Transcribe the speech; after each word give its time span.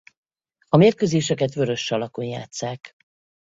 A 0.69 0.77
mérkőzéseket 0.77 1.53
vörös 1.53 1.83
salakon 1.85 2.25
játsszák. 2.25 2.95